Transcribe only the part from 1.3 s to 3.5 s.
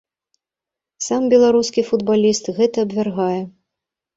беларускі футбаліст гэта абвяргае.